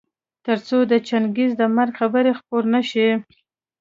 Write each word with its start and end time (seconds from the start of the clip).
تر 0.45 0.57
څو 0.67 0.77
د 0.91 0.93
چنګېز 1.07 1.51
د 1.57 1.63
مرګ 1.75 1.93
خبر 1.99 2.23
خپور 2.39 2.63
نه 2.73 2.81
شي. 2.89 3.07